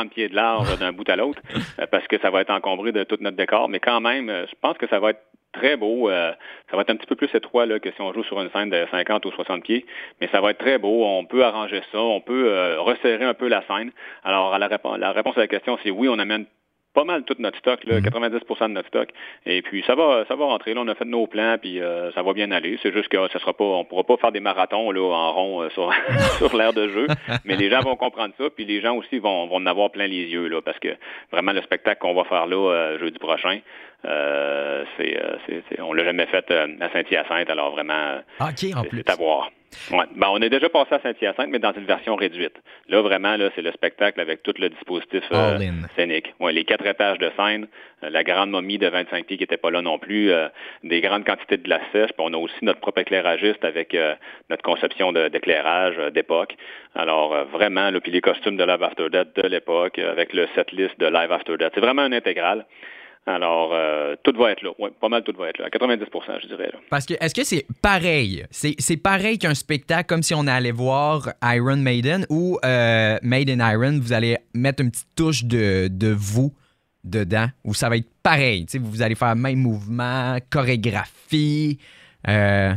euh, 0.06 0.08
pieds 0.10 0.28
de 0.28 0.34
large 0.34 0.78
d'un 0.80 0.92
bout 0.92 1.08
à 1.08 1.16
l'autre 1.16 1.40
parce 1.90 2.06
que 2.06 2.18
ça 2.20 2.30
va 2.30 2.42
être 2.42 2.50
encombré 2.50 2.92
de 2.92 3.02
tout 3.04 3.16
notre 3.20 3.38
décor. 3.38 3.70
Mais 3.70 3.80
quand 3.80 4.00
même, 4.00 4.28
je 4.28 4.54
pense 4.60 4.76
que 4.76 4.86
ça 4.88 4.98
va 4.98 5.10
être 5.10 5.22
très 5.54 5.76
beau. 5.76 6.10
ça 6.10 6.76
va 6.76 6.82
être 6.82 6.90
un 6.90 6.96
petit 6.96 7.06
peu 7.06 7.16
plus 7.16 7.34
étroit 7.34 7.66
là, 7.66 7.78
que 7.78 7.90
si 7.90 8.00
on 8.00 8.12
joue 8.12 8.24
sur 8.24 8.40
une 8.40 8.50
scène 8.50 8.70
de 8.70 8.86
50 8.90 9.24
ou 9.26 9.30
60 9.30 9.62
pieds, 9.62 9.86
mais 10.20 10.28
ça 10.28 10.40
va 10.40 10.50
être 10.50 10.58
très 10.58 10.78
beau. 10.78 11.04
On 11.04 11.24
peut 11.24 11.44
arranger 11.44 11.82
ça, 11.92 11.98
on 11.98 12.20
peut 12.20 12.76
resserrer 12.78 13.24
un 13.24 13.34
peu 13.34 13.48
la 13.48 13.62
scène. 13.66 13.90
Alors, 14.24 14.58
la, 14.58 14.68
la 14.98 15.12
réponse 15.12 15.36
à 15.36 15.40
la 15.40 15.48
question, 15.48 15.78
c'est 15.82 15.90
oui, 15.90 16.08
on 16.08 16.18
amène 16.18 16.46
pas 16.94 17.04
mal 17.04 17.24
tout 17.24 17.34
notre 17.38 17.58
stock, 17.58 17.84
là, 17.84 18.00
90 18.00 18.34
mhm. 18.34 18.68
de 18.68 18.72
notre 18.72 18.88
stock. 18.88 19.08
Et 19.44 19.62
puis 19.62 19.82
ça 19.86 19.94
va, 19.94 20.24
ça 20.28 20.36
va 20.36 20.44
rentrer. 20.44 20.74
Là, 20.74 20.82
on 20.82 20.88
a 20.88 20.94
fait 20.94 21.04
nos 21.04 21.26
plans, 21.26 21.56
puis 21.60 21.80
euh, 21.80 22.12
ça 22.12 22.22
va 22.22 22.32
bien 22.32 22.50
aller. 22.52 22.78
C'est 22.82 22.92
juste 22.92 23.08
que 23.08 23.28
ça 23.28 23.38
sera 23.40 23.52
pas, 23.52 23.64
on 23.64 23.84
pourra 23.84 24.04
pas 24.04 24.16
faire 24.16 24.32
des 24.32 24.40
marathons 24.40 24.90
là 24.92 25.02
en 25.02 25.32
rond 25.32 25.62
euh, 25.62 25.70
sur, 25.70 25.92
sur 26.38 26.56
l'air 26.56 26.72
de 26.72 26.88
jeu. 26.88 27.06
Mais 27.44 27.56
les 27.56 27.68
gens 27.68 27.80
vont 27.80 27.96
comprendre 27.96 28.32
ça, 28.38 28.44
puis 28.48 28.64
les 28.64 28.80
gens 28.80 28.94
aussi 28.94 29.18
vont, 29.18 29.46
vont 29.46 29.56
en 29.56 29.66
avoir 29.66 29.90
plein 29.90 30.06
les 30.06 30.26
yeux 30.26 30.46
là, 30.46 30.62
parce 30.62 30.78
que 30.78 30.96
vraiment 31.32 31.52
le 31.52 31.62
spectacle 31.62 32.00
qu'on 32.00 32.14
va 32.14 32.24
faire 32.24 32.46
là 32.46 32.56
euh, 32.56 32.98
jeudi 32.98 33.18
prochain, 33.18 33.60
c'est, 34.96 35.18
c'est, 35.46 35.80
on 35.80 35.94
l'a 35.94 36.04
jamais 36.04 36.26
fait 36.26 36.50
à 36.50 36.90
Saint-Hyacinthe, 36.92 37.48
alors 37.48 37.72
vraiment, 37.72 38.20
ah, 38.38 38.50
c'est 38.54 38.72
à 39.08 39.16
voir. 39.16 39.50
Ouais. 39.90 40.04
Ben, 40.16 40.28
on 40.30 40.40
est 40.40 40.50
déjà 40.50 40.68
passé 40.68 40.94
à 40.94 41.00
Saint-Hyacinthe, 41.00 41.48
mais 41.50 41.58
dans 41.58 41.72
une 41.72 41.84
version 41.84 42.16
réduite. 42.16 42.54
Là, 42.88 43.02
vraiment, 43.02 43.36
là, 43.36 43.50
c'est 43.54 43.62
le 43.62 43.72
spectacle 43.72 44.20
avec 44.20 44.42
tout 44.42 44.54
le 44.58 44.68
dispositif 44.68 45.22
euh, 45.32 45.58
scénique. 45.96 46.34
Ouais, 46.40 46.52
les 46.52 46.64
quatre 46.64 46.86
étages 46.86 47.18
de 47.18 47.30
scène, 47.36 47.66
euh, 48.02 48.10
la 48.10 48.24
grande 48.24 48.50
momie 48.50 48.78
de 48.78 48.88
25 48.88 49.26
pieds 49.26 49.36
qui 49.36 49.42
n'était 49.42 49.56
pas 49.56 49.70
là 49.70 49.82
non 49.82 49.98
plus, 49.98 50.30
euh, 50.30 50.48
des 50.82 51.00
grandes 51.00 51.24
quantités 51.24 51.56
de 51.56 51.62
glace 51.62 51.82
sèche, 51.92 52.12
puis 52.12 52.20
on 52.26 52.32
a 52.32 52.36
aussi 52.36 52.56
notre 52.62 52.80
propre 52.80 53.00
éclairagiste 53.00 53.64
avec 53.64 53.96
notre 54.50 54.62
conception 54.62 55.12
d'éclairage 55.12 55.96
d'époque. 56.12 56.56
Alors, 56.94 57.44
vraiment, 57.46 57.90
là, 57.90 58.00
puis 58.00 58.12
les 58.12 58.20
costumes 58.20 58.56
de 58.56 58.64
Live 58.64 58.82
After 58.82 59.08
Death 59.10 59.36
de 59.36 59.48
l'époque, 59.48 59.98
avec 59.98 60.32
le 60.32 60.46
setlist 60.54 60.98
de 60.98 61.06
Live 61.06 61.32
After 61.32 61.56
Death. 61.56 61.72
C'est 61.74 61.80
vraiment 61.80 62.02
un 62.02 62.12
intégral. 62.12 62.66
Alors, 63.26 63.70
euh, 63.72 64.16
tout 64.22 64.34
va 64.36 64.52
être 64.52 64.62
là. 64.62 64.70
Oui, 64.78 64.90
pas 65.00 65.08
mal 65.08 65.22
tout 65.22 65.34
va 65.36 65.48
être 65.48 65.58
là. 65.58 65.66
À 65.66 65.68
90% 65.68 66.42
je 66.42 66.46
dirais. 66.46 66.70
Parce 66.90 67.06
que, 67.06 67.14
est-ce 67.20 67.34
que 67.34 67.44
c'est 67.44 67.66
pareil? 67.80 68.44
C'est 68.50 68.96
pareil 68.98 69.38
qu'un 69.38 69.54
spectacle 69.54 70.06
comme 70.06 70.22
si 70.22 70.34
on 70.34 70.46
allait 70.46 70.72
voir 70.72 71.30
Iron 71.42 71.78
Maiden 71.78 72.26
ou 72.28 72.58
euh, 72.64 73.18
Made 73.22 73.48
in 73.48 73.72
Iron, 73.72 73.98
vous 73.98 74.12
allez 74.12 74.36
mettre 74.52 74.82
une 74.82 74.90
petite 74.90 75.08
touche 75.16 75.44
de, 75.44 75.88
de 75.90 76.08
vous 76.08 76.52
dedans, 77.02 77.46
ou 77.64 77.74
ça 77.74 77.88
va 77.88 77.96
être 77.96 78.08
pareil? 78.22 78.66
Vous 78.80 79.02
allez 79.02 79.14
faire 79.14 79.34
le 79.34 79.40
même 79.40 79.58
mouvement, 79.58 80.38
chorégraphie. 80.50 81.78
Euh, 82.28 82.72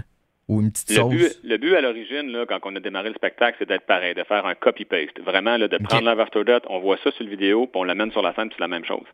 le 0.48 1.10
But, 1.10 1.40
le 1.44 1.58
but 1.58 1.76
à 1.76 1.82
l'origine, 1.82 2.32
là, 2.32 2.46
quand 2.46 2.60
on 2.64 2.76
a 2.76 2.80
démarré 2.80 3.10
le 3.10 3.16
spectacle, 3.16 3.58
c'est 3.60 3.68
d'être 3.68 3.86
pareil, 3.86 4.14
de 4.14 4.24
faire 4.24 4.46
un 4.46 4.56
copy-paste. 4.56 5.20
Vraiment, 5.20 5.58
là, 5.58 5.68
de 5.68 5.78
prendre 5.78 6.06
la 6.06 6.22
After 6.22 6.44
Death, 6.46 6.64
on 6.70 6.80
voit 6.80 6.98
ça 7.04 7.12
sur 7.12 7.24
le 7.24 7.30
vidéo, 7.30 7.68
puis 7.68 7.80
on 7.80 7.84
l'amène 7.84 8.12
sur 8.12 8.22
la 8.22 8.34
scène, 8.34 8.48
puis 8.48 8.56
c'est 8.58 8.64
la 8.64 8.70
même 8.70 8.86
chose. 8.86 9.06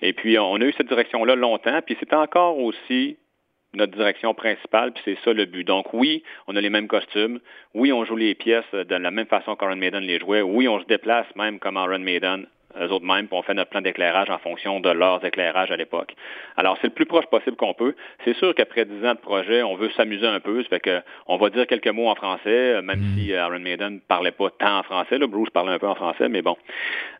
Et 0.00 0.12
puis, 0.12 0.38
on 0.38 0.54
a 0.56 0.64
eu 0.64 0.72
cette 0.76 0.88
direction-là 0.88 1.34
longtemps, 1.34 1.80
puis 1.84 1.96
c'est 1.98 2.14
encore 2.14 2.58
aussi 2.58 3.16
notre 3.74 3.96
direction 3.96 4.34
principale, 4.34 4.92
puis 4.92 5.02
c'est 5.04 5.18
ça 5.24 5.32
le 5.32 5.44
but. 5.44 5.64
Donc 5.64 5.92
oui, 5.92 6.22
on 6.46 6.56
a 6.56 6.60
les 6.60 6.70
mêmes 6.70 6.88
costumes, 6.88 7.40
oui, 7.74 7.92
on 7.92 8.04
joue 8.04 8.16
les 8.16 8.34
pièces 8.34 8.64
de 8.72 8.94
la 8.94 9.10
même 9.10 9.26
façon 9.26 9.54
qu'Aaron 9.54 9.76
Maiden 9.76 10.02
les 10.02 10.18
jouait, 10.18 10.42
oui, 10.42 10.66
on 10.66 10.80
se 10.80 10.86
déplace 10.86 11.26
même 11.36 11.58
comme 11.58 11.76
Aaron 11.76 11.98
Maiden 11.98 12.46
eux 12.80 12.90
autres 12.90 13.04
mêmes, 13.04 13.26
puis 13.26 13.36
on 13.36 13.42
fait 13.42 13.54
notre 13.54 13.70
plan 13.70 13.80
d'éclairage 13.80 14.30
en 14.30 14.38
fonction 14.38 14.80
de 14.80 14.90
leurs 14.90 15.24
éclairages 15.24 15.70
à 15.70 15.76
l'époque. 15.76 16.14
Alors, 16.56 16.76
c'est 16.80 16.88
le 16.88 16.92
plus 16.94 17.06
proche 17.06 17.26
possible 17.26 17.56
qu'on 17.56 17.74
peut. 17.74 17.94
C'est 18.24 18.36
sûr 18.36 18.54
qu'après 18.54 18.84
dix 18.84 19.04
ans 19.06 19.14
de 19.14 19.20
projet, 19.20 19.62
on 19.62 19.76
veut 19.76 19.90
s'amuser 19.90 20.26
un 20.26 20.40
peu. 20.40 20.62
Ça 20.62 20.68
fait 20.68 20.80
que 20.80 21.00
on 21.26 21.36
va 21.36 21.50
dire 21.50 21.66
quelques 21.66 21.88
mots 21.88 22.08
en 22.08 22.14
français, 22.14 22.74
euh, 22.76 22.82
même 22.82 23.00
mm. 23.00 23.18
si 23.18 23.34
Aaron 23.34 23.58
Maiden 23.58 23.94
ne 23.94 23.98
parlait 24.00 24.30
pas 24.30 24.50
tant 24.50 24.78
en 24.78 24.82
français. 24.82 25.18
Là, 25.18 25.26
Bruce 25.26 25.50
parlait 25.50 25.72
un 25.72 25.78
peu 25.78 25.88
en 25.88 25.94
français, 25.94 26.28
mais 26.28 26.42
bon. 26.42 26.56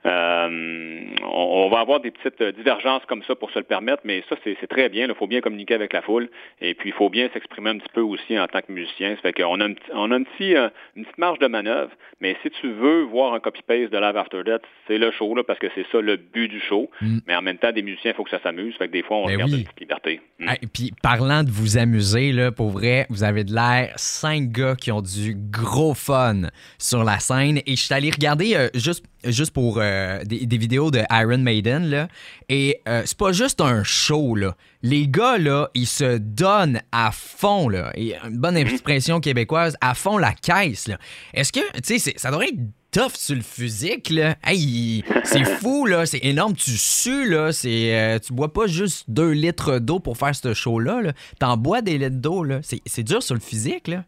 Euh, 0.05 1.05
on, 1.25 1.69
va 1.69 1.81
avoir 1.81 2.01
des 2.01 2.11
petites 2.11 2.43
divergences 2.57 3.05
comme 3.07 3.23
ça 3.25 3.35
pour 3.35 3.51
se 3.51 3.59
le 3.59 3.65
permettre, 3.65 4.03
mais 4.05 4.23
ça, 4.29 4.37
c'est 4.45 4.67
très 4.69 4.89
bien. 4.89 5.07
Il 5.09 5.15
faut 5.15 5.27
bien 5.27 5.41
communiquer 5.41 5.75
avec 5.75 5.93
la 5.93 6.03
foule. 6.03 6.29
Et 6.61 6.75
puis, 6.75 6.91
il 6.91 6.93
faut 6.93 7.09
bien 7.09 7.29
s'exprimer 7.33 7.71
un 7.71 7.79
petit 7.79 7.93
peu 7.93 8.03
aussi 8.03 8.39
en 8.39 8.47
tant 8.47 8.61
que 8.61 8.71
musicien. 8.71 9.17
Ça 9.17 9.23
fait 9.23 9.33
qu'on 9.33 9.61
a, 9.61 9.69
on 9.95 10.11
a 10.13 10.17
un 10.17 10.23
petit, 10.23 10.55
euh, 10.55 10.69
une 10.95 11.05
petite 11.05 11.19
marge 11.19 11.39
de 11.39 11.47
manœuvre, 11.47 11.91
mais 12.21 12.37
si 12.43 12.51
tu 12.51 12.71
veux 12.71 13.03
voir 13.03 13.35
un 13.35 13.41
copy-paste 13.41 13.93
de 13.93 13.99
Live 13.99 14.17
After 14.17 14.43
Death, 14.45 14.63
c'est 14.87 14.99
le 14.99 15.11
show. 15.11 15.35
Là, 15.35 15.43
parce 15.47 15.59
que 15.59 15.67
c'est 15.75 15.87
ça 15.91 16.01
le 16.01 16.17
but 16.17 16.49
du 16.49 16.61
show. 16.61 16.91
Mm. 17.01 17.19
Mais 17.27 17.37
en 17.37 17.43
même 17.43 17.59
temps, 17.59 17.73
des 17.73 17.83
musiciens, 17.83 18.13
il 18.13 18.15
faut 18.15 18.25
que 18.25 18.31
ça 18.31 18.43
s'amuse. 18.43 18.75
Fait 18.77 18.89
que 18.89 18.93
des 18.93 19.03
fois, 19.03 19.19
on 19.19 19.27
Ben 19.27 19.39
garde 19.39 19.51
oui. 19.51 19.59
une 19.59 19.65
petite 19.65 19.81
liberté. 19.81 20.21
Mm. 20.39 20.49
Et 20.63 20.67
puis, 20.67 20.93
parlant 21.03 21.45
de 21.45 21.51
vous 21.51 21.79
amuser, 21.79 22.33
là, 22.33 22.53
pour 22.53 22.71
vrai, 22.71 23.07
vous 23.11 23.25
avez 23.25 23.45
de 23.45 23.55
l'air 23.55 23.93
cinq 23.97 24.51
gars 24.51 24.77
qui 24.77 24.93
ont 24.93 25.03
du 25.03 25.37
gros 25.37 25.95
fun 25.95 26.43
sur 26.79 27.05
la 27.05 27.19
scène. 27.19 27.59
Et 27.67 27.77
je 27.77 27.83
suis 27.83 27.95
allé 27.95 28.11
regarder 28.11 28.55
euh, 28.55 28.69
juste, 28.75 29.05
juste 29.25 29.53
pour 29.53 29.79
euh, 29.79 30.23
des, 30.25 30.47
des 30.47 30.59
vidéos 30.59 30.91
de 30.91 31.01
Iron 31.11 31.39
Maiden, 31.39 31.89
là. 31.89 32.09
Et 32.49 32.81
euh, 32.89 33.03
c'est 33.05 33.19
pas 33.19 33.33
juste 33.33 33.61
un 33.61 33.83
show, 33.85 34.35
là. 34.35 34.57
Les 34.83 35.09
gars, 35.09 35.39
là, 35.39 35.69
ils 35.75 35.87
se 35.87 36.19
donnent 36.19 36.81
à 36.93 37.11
fond, 37.13 37.69
là. 37.69 37.91
Et 37.95 38.15
une 38.17 38.39
bonne 38.39 38.57
expression 38.57 39.21
québécoise, 39.21 39.77
à 39.81 39.95
fond 39.95 40.19
la 40.19 40.33
caisse, 40.33 40.89
là. 40.89 40.99
Est-ce 41.35 41.53
que, 41.53 41.61
tu 41.81 41.99
sais, 41.99 42.15
ça 42.17 42.31
devrait 42.31 42.49
être 42.49 42.61
tough 42.97 43.17
sur 43.17 43.35
le 43.35 43.43
physique, 43.43 44.09
là. 44.09 44.37
Hey, 44.43 45.05
c'est 45.25 45.45
fou, 45.61 45.85
là. 45.85 46.07
C'est 46.07 46.25
énorme. 46.25 46.55
Tu 46.55 46.71
sues, 46.79 47.29
là. 47.29 47.53
C'est, 47.53 47.95
euh, 47.95 48.19
tu 48.19 48.33
bois 48.33 48.51
pas 48.51 48.67
juste 48.67 49.05
deux 49.09 49.33
litres 49.33 49.79
d'eau 49.81 50.01
pour 50.01 50.17
faire 50.17 50.35
ce 50.35 50.55
show-là, 50.55 51.03
là. 51.03 51.13
T'en 51.39 51.59
bois 51.59 51.83
des 51.83 51.99
litres 51.99 52.17
d'eau, 52.17 52.43
là. 52.43 52.61
C'est, 52.63 52.81
c'est 52.87 53.03
dur 53.03 53.23
sur 53.23 53.35
le 53.35 53.41
physique, 53.41 53.89
là. 53.89 54.05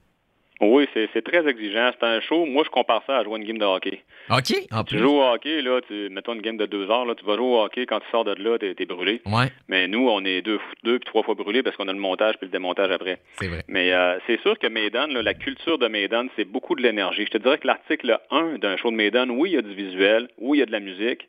Oui, 0.60 0.88
c'est 0.92 1.22
très 1.22 1.46
exigeant. 1.48 1.90
C'est 1.98 2.04
un 2.06 2.20
show. 2.20 2.44
Moi, 2.44 2.64
je 2.64 2.70
compare 2.70 3.02
ça 3.06 3.18
à 3.18 3.24
jouer 3.24 3.38
une 3.38 3.44
game 3.44 3.58
de 3.58 3.64
hockey. 3.64 4.02
OK, 4.28 4.52
en 4.72 4.82
Tu 4.82 4.96
plus. 4.96 4.98
joues 5.04 5.20
au 5.20 5.22
hockey, 5.22 5.62
là, 5.62 5.80
tu, 5.86 6.08
mettons 6.10 6.34
une 6.34 6.42
game 6.42 6.56
de 6.56 6.66
deux 6.66 6.90
heures, 6.90 7.04
là, 7.06 7.14
tu 7.14 7.24
vas 7.24 7.36
jouer 7.36 7.46
au 7.46 7.62
hockey, 7.62 7.86
quand 7.86 8.00
tu 8.00 8.06
sors 8.10 8.24
de 8.24 8.34
là, 8.34 8.58
t'es 8.58 8.74
es 8.78 8.84
brûlé. 8.84 9.20
Ouais, 9.24 9.46
Mais 9.68 9.86
nous, 9.86 10.08
on 10.08 10.24
est 10.24 10.42
deux, 10.42 10.58
deux 10.82 10.98
puis 10.98 11.06
trois 11.06 11.22
fois 11.22 11.34
brûlés 11.34 11.62
parce 11.62 11.76
qu'on 11.76 11.86
a 11.88 11.92
le 11.92 11.98
montage 12.00 12.36
puis 12.38 12.46
le 12.46 12.50
démontage 12.52 12.90
après. 12.90 13.18
c'est 13.40 13.46
vrai. 13.46 13.62
Mais 13.68 13.92
euh, 13.92 14.18
c'est 14.26 14.40
sûr 14.40 14.58
que 14.58 14.66
Maiden, 14.66 15.12
là, 15.14 15.22
la 15.22 15.34
culture 15.34 15.78
de 15.78 15.86
Maiden, 15.86 16.28
c'est 16.36 16.44
beaucoup 16.44 16.74
de 16.74 16.82
l'énergie. 16.82 17.24
Je 17.24 17.30
te 17.30 17.38
dirais 17.38 17.58
que 17.58 17.66
l'article 17.68 18.18
1 18.32 18.58
d'un 18.58 18.76
show 18.76 18.90
de 18.90 18.96
Maiden, 18.96 19.30
oui, 19.30 19.50
il 19.50 19.54
y 19.54 19.58
a 19.58 19.62
du 19.62 19.74
visuel, 19.74 20.28
oui, 20.38 20.58
il 20.58 20.60
y 20.60 20.62
a 20.62 20.66
de 20.66 20.72
la 20.72 20.80
musique. 20.80 21.28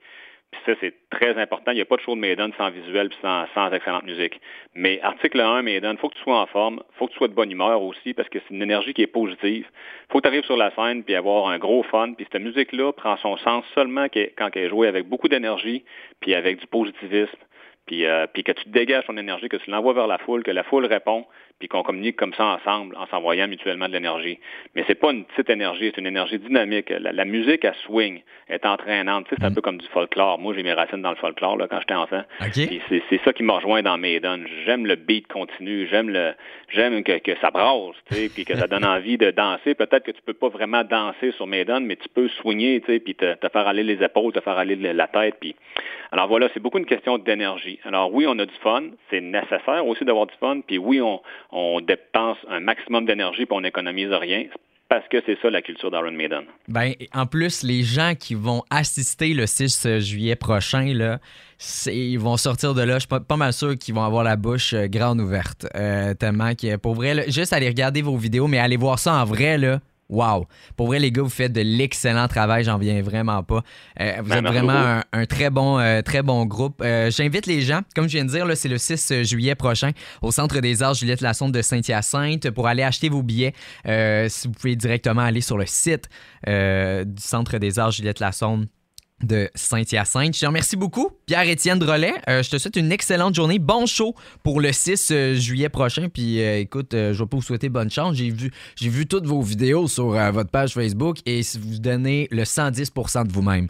Puis 0.51 0.61
ça, 0.65 0.73
c'est 0.81 0.93
très 1.11 1.37
important. 1.37 1.71
Il 1.71 1.75
n'y 1.75 1.81
a 1.81 1.85
pas 1.85 1.97
de 1.97 2.01
show 2.01 2.15
de 2.15 2.19
Maiden 2.19 2.51
sans 2.57 2.71
visuel 2.71 3.09
puis 3.09 3.17
sans, 3.21 3.45
sans 3.53 3.71
excellente 3.71 4.03
musique. 4.03 4.41
Mais 4.73 4.99
article 5.01 5.39
1, 5.39 5.61
Maiden, 5.61 5.97
faut 5.97 6.09
que 6.09 6.15
tu 6.15 6.21
sois 6.21 6.39
en 6.39 6.47
forme, 6.47 6.81
faut 6.97 7.05
que 7.05 7.11
tu 7.11 7.17
sois 7.17 7.27
de 7.27 7.33
bonne 7.33 7.51
humeur 7.51 7.81
aussi 7.83 8.13
parce 8.13 8.29
que 8.29 8.39
c'est 8.39 8.53
une 8.53 8.63
énergie 8.63 8.93
qui 8.93 9.03
est 9.03 9.07
positive. 9.07 9.67
faut 10.09 10.19
que 10.19 10.23
tu 10.23 10.27
arrives 10.27 10.45
sur 10.45 10.57
la 10.57 10.71
scène 10.71 11.03
puis 11.03 11.15
avoir 11.15 11.49
un 11.49 11.59
gros 11.59 11.83
fun. 11.83 12.13
Puis 12.13 12.25
cette 12.31 12.41
musique-là 12.41 12.93
prend 12.93 13.17
son 13.17 13.37
sens 13.37 13.63
seulement 13.75 14.07
quand 14.37 14.49
elle 14.55 14.63
est 14.63 14.69
jouée 14.69 14.87
avec 14.87 15.07
beaucoup 15.07 15.27
d'énergie 15.27 15.83
puis 16.19 16.33
avec 16.33 16.59
du 16.59 16.67
positivisme. 16.67 17.37
Puis, 17.85 18.05
euh, 18.05 18.27
puis 18.31 18.43
que 18.43 18.51
tu 18.51 18.69
dégages 18.69 19.05
ton 19.07 19.17
énergie, 19.17 19.49
que 19.49 19.57
tu 19.57 19.71
l'envoies 19.71 19.93
vers 19.93 20.05
la 20.05 20.19
foule, 20.19 20.43
que 20.43 20.51
la 20.51 20.63
foule 20.63 20.85
répond, 20.85 21.25
puis 21.59 21.67
qu'on 21.67 21.83
communique 21.83 22.15
comme 22.15 22.33
ça 22.33 22.45
ensemble 22.45 22.95
en 22.97 23.05
s'envoyant 23.07 23.47
mutuellement 23.47 23.87
de 23.87 23.93
l'énergie. 23.93 24.39
Mais 24.75 24.83
c'est 24.87 24.95
pas 24.95 25.11
une 25.11 25.25
petite 25.25 25.49
énergie, 25.49 25.91
c'est 25.93 25.99
une 26.01 26.07
énergie 26.07 26.39
dynamique. 26.39 26.89
La, 26.89 27.11
la 27.11 27.25
musique 27.25 27.65
à 27.65 27.73
swing 27.85 28.21
est 28.47 28.65
entraînante. 28.65 29.25
Tu 29.25 29.31
sais, 29.31 29.35
c'est 29.41 29.45
un 29.47 29.53
peu 29.53 29.61
comme 29.61 29.77
du 29.77 29.87
folklore. 29.87 30.39
Moi, 30.39 30.53
j'ai 30.55 30.63
mes 30.63 30.73
racines 30.73 31.01
dans 31.01 31.09
le 31.09 31.17
folklore 31.17 31.57
là, 31.57 31.67
quand 31.69 31.79
j'étais 31.79 31.93
enfant. 31.93 32.21
OK. 32.41 32.51
Puis 32.53 32.81
c'est, 33.09 33.21
ça 33.23 33.33
qui 33.33 33.43
m'a 33.43 33.53
rejoint 33.53 33.81
dans 33.83 33.97
Maiden. 33.97 34.45
J'aime 34.65 34.85
le 34.85 34.95
beat 34.95 35.27
continu, 35.27 35.87
j'aime 35.89 36.09
le 36.09 36.33
j'aime 36.69 37.03
que, 37.03 37.17
que 37.19 37.35
ça 37.41 37.51
brasse, 37.51 37.95
tu 38.09 38.15
sais, 38.15 38.29
puis 38.29 38.45
que 38.45 38.55
ça 38.55 38.67
donne 38.67 38.85
envie 38.85 39.17
de 39.17 39.31
danser. 39.31 39.75
Peut-être 39.75 40.03
que 40.05 40.11
tu 40.11 40.21
peux 40.21 40.33
pas 40.33 40.49
vraiment 40.49 40.83
danser 40.83 41.31
sur 41.33 41.45
Maiden, 41.47 41.85
mais 41.85 41.95
tu 41.97 42.07
peux 42.09 42.27
swinger, 42.29 42.79
tu 42.81 42.93
sais, 42.93 42.99
puis 42.99 43.15
te, 43.15 43.33
te 43.35 43.49
faire 43.49 43.67
aller 43.67 43.83
les 43.83 44.01
épaules, 44.03 44.31
te 44.33 44.39
faire 44.39 44.57
aller 44.57 44.75
le- 44.75 44.93
la 44.93 45.07
tête. 45.07 45.35
Puis 45.41 45.55
alors 46.11 46.27
voilà, 46.27 46.47
c'est 46.53 46.59
beaucoup 46.59 46.79
une 46.79 46.85
question 46.85 47.17
d'énergie. 47.17 47.79
Alors 47.83 48.13
oui, 48.13 48.25
on 48.27 48.37
a 48.39 48.45
du 48.45 48.55
fun, 48.63 48.83
c'est 49.09 49.21
nécessaire 49.21 49.85
aussi 49.85 50.05
d'avoir 50.05 50.25
du 50.25 50.33
fun. 50.39 50.61
Puis 50.65 50.77
oui, 50.77 51.01
on, 51.01 51.21
on 51.51 51.81
dépense 51.81 52.37
un 52.47 52.59
maximum 52.59 53.05
d'énergie, 53.05 53.45
puis 53.45 53.55
on 53.55 53.61
n'économise 53.61 54.11
rien. 54.11 54.45
Parce 54.89 55.07
que 55.07 55.17
c'est 55.27 55.37
ça 55.39 55.51
la 55.51 55.61
culture 55.61 55.91
d'Iron 55.91 56.11
Maiden. 56.11 56.45
Ben, 56.67 56.93
en 57.13 57.27
plus, 57.27 57.61
les 57.61 57.83
gens 57.83 58.13
qui 58.19 58.33
vont 58.33 58.63
assister 58.71 59.35
le 59.35 59.45
6 59.45 59.99
juillet 59.99 60.35
prochain, 60.35 60.93
là, 60.95 61.19
ils 61.85 62.17
vont 62.17 62.37
sortir 62.37 62.73
de 62.73 62.81
là. 62.81 62.95
Je 62.95 63.01
suis 63.01 63.07
pas, 63.07 63.37
mal 63.37 63.53
sûr 63.53 63.77
qu'ils 63.77 63.93
vont 63.93 64.03
avoir 64.03 64.23
la 64.23 64.35
bouche 64.35 64.73
euh, 64.73 64.87
grande 64.87 65.21
ouverte. 65.21 65.67
Euh, 65.75 66.15
tellement 66.15 66.55
que, 66.55 66.75
pour 66.77 66.95
vrai, 66.95 67.29
juste 67.29 67.53
aller 67.53 67.67
regarder 67.67 68.01
vos 68.01 68.17
vidéos, 68.17 68.47
mais 68.47 68.57
aller 68.57 68.77
voir 68.77 68.97
ça 68.97 69.13
en 69.13 69.25
vrai, 69.25 69.59
là. 69.59 69.79
Wow! 70.09 70.47
Pour 70.75 70.87
vrai, 70.87 70.99
les 70.99 71.11
gars, 71.11 71.21
vous 71.21 71.29
faites 71.29 71.53
de 71.53 71.61
l'excellent 71.61 72.27
travail, 72.27 72.63
j'en 72.63 72.77
viens 72.77 73.01
vraiment 73.01 73.43
pas. 73.43 73.63
Euh, 73.99 74.13
vous 74.23 74.29
Ben, 74.29 74.37
êtes 74.45 74.51
vraiment 74.51 74.73
un, 74.73 75.03
un 75.13 75.25
très 75.25 75.49
bon, 75.49 75.77
euh, 75.79 76.01
très 76.01 76.23
bon 76.23 76.45
groupe. 76.45 76.81
Euh, 76.83 77.11
J'invite 77.11 77.45
les 77.45 77.61
gens, 77.61 77.81
comme 77.95 78.07
je 78.07 78.13
viens 78.17 78.25
de 78.25 78.31
dire, 78.31 78.45
c'est 78.55 78.69
le 78.69 78.77
6 78.79 79.23
juillet 79.23 79.55
prochain 79.55 79.91
au 80.21 80.31
Centre 80.31 80.59
des 80.59 80.81
Arts 80.81 80.95
Juliette 80.95 81.21
Lassonde 81.21 81.51
de 81.53 81.61
Saint-Hyacinthe 81.61 82.49
pour 82.49 82.67
aller 82.67 82.83
acheter 82.83 83.09
vos 83.09 83.21
billets. 83.21 83.53
si 83.85 84.47
vous 84.47 84.53
pouvez 84.53 84.75
directement 84.75 85.21
aller 85.21 85.41
sur 85.41 85.57
le 85.57 85.65
site 85.67 86.09
du 86.47 87.21
Centre 87.21 87.57
des 87.57 87.77
Arts 87.79 87.91
Juliette 87.91 88.19
Lassonde 88.19 88.67
de 89.23 89.49
Saint-Hyacinthe. 89.55 90.35
Je 90.35 90.41
te 90.41 90.45
remercie 90.45 90.75
beaucoup, 90.75 91.09
Pierre-Étienne 91.25 91.79
Drolet. 91.79 92.13
Euh, 92.27 92.43
je 92.43 92.49
te 92.49 92.57
souhaite 92.57 92.75
une 92.75 92.91
excellente 92.91 93.35
journée. 93.35 93.59
Bon 93.59 93.85
show 93.85 94.15
pour 94.43 94.61
le 94.61 94.71
6 94.71 95.09
euh, 95.11 95.35
juillet 95.35 95.69
prochain. 95.69 96.09
Puis 96.09 96.41
euh, 96.41 96.59
écoute, 96.59 96.89
je 96.93 97.11
vais 97.11 97.25
pas 97.25 97.37
vous 97.37 97.41
souhaiter 97.41 97.69
bonne 97.69 97.89
chance. 97.89 98.15
J'ai 98.15 98.29
vu, 98.29 99.05
toutes 99.07 99.25
vos 99.25 99.41
vidéos 99.41 99.87
sur 99.87 100.09
votre 100.31 100.49
page 100.49 100.73
Facebook 100.73 101.17
et 101.25 101.41
vous 101.59 101.79
donnez 101.79 102.27
le 102.31 102.43
110% 102.43 103.27
de 103.27 103.31
vous-même. 103.31 103.67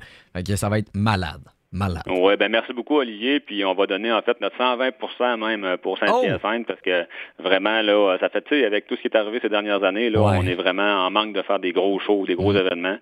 Ça 0.56 0.70
va 0.70 0.80
être 0.80 0.90
malade. 0.94 1.42
Malade. 1.72 2.02
Oui, 2.08 2.36
ben 2.36 2.50
merci 2.52 2.74
beaucoup, 2.74 2.98
Olivier. 2.98 3.40
Puis 3.40 3.64
on 3.64 3.76
va 3.76 3.86
donner 3.86 4.12
en 4.12 4.22
fait 4.24 4.42
notre 4.42 4.58
120% 4.58 5.38
même 5.40 5.64
euh, 5.64 5.78
pour 5.78 6.00
Saint-Hyacinthe 6.00 6.66
parce 6.66 6.82
que 6.82 7.06
vraiment, 7.38 7.82
là, 7.84 8.18
ça 8.20 8.30
fait, 8.30 8.42
tu 8.42 8.50
sais, 8.60 8.66
avec 8.66 8.88
tout 8.88 8.96
ce 8.96 9.02
qui 9.02 9.08
est 9.08 9.16
arrivé 9.16 9.40
ces 9.40 9.50
dernières 9.50 9.84
années, 9.84 10.10
là, 10.10 10.20
Ouais. 10.22 10.38
on 10.40 10.48
est 10.48 10.56
vraiment 10.56 11.06
en 11.06 11.12
manque 11.12 11.34
de 11.34 11.44
faire 11.44 11.60
des 11.60 11.72
gros 11.72 12.00
shows, 12.00 12.26
des 12.26 12.34
gros 12.34 12.54
événements. 12.56 12.98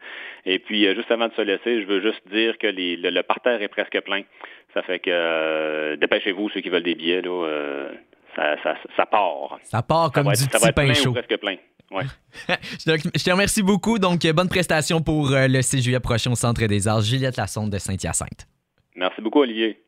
Et 0.45 0.59
puis, 0.59 0.85
euh, 0.85 0.95
juste 0.95 1.09
avant 1.11 1.27
de 1.29 1.33
se 1.33 1.41
laisser, 1.41 1.81
je 1.81 1.87
veux 1.87 2.01
juste 2.01 2.21
dire 2.29 2.57
que 2.57 2.67
les, 2.67 2.97
le, 2.97 3.09
le 3.09 3.23
parterre 3.23 3.61
est 3.61 3.67
presque 3.69 4.01
plein. 4.01 4.23
Ça 4.73 4.81
fait 4.81 4.99
que 4.99 5.09
euh, 5.11 5.95
dépêchez-vous, 5.95 6.49
ceux 6.49 6.59
qui 6.59 6.69
veulent 6.69 6.83
des 6.83 6.95
billets, 6.95 7.21
là, 7.21 7.45
euh, 7.47 7.89
ça, 8.35 8.61
ça, 8.63 8.75
ça 8.97 9.05
part. 9.05 9.57
Ça 9.63 9.81
part 9.81 10.07
Ça 10.07 10.11
comme 10.13 10.25
va 10.27 10.33
du 10.33 10.43
être, 10.43 10.51
ça 10.51 10.57
petit 10.57 10.63
va 10.63 10.69
être 10.69 10.75
pain 10.75 10.83
plein 10.85 10.93
chaud. 10.93 11.09
ou 11.11 11.13
presque 11.13 11.37
plein. 11.37 11.55
Ouais. 11.89 12.03
je, 12.85 13.23
te, 13.23 13.31
remercie 13.31 13.63
beaucoup. 13.63 13.97
Donc, 13.97 14.19
bonne 14.35 14.49
prestation 14.49 14.99
pour 15.01 15.29
le 15.31 15.61
6 15.61 15.81
juillet 15.81 16.01
prochain 16.01 16.31
au 16.31 16.35
Centre 16.35 16.65
des 16.65 16.85
Arts 16.85 16.99
Juliette 17.01 17.37
Lassonde 17.37 17.69
de 17.69 17.77
Saint-Hyacinthe. 17.77 18.45
Merci 18.97 19.21
beaucoup, 19.21 19.39
Olivier. 19.39 19.86